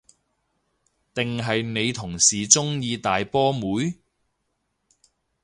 [1.13, 3.99] 定係你同事鍾意大波妹？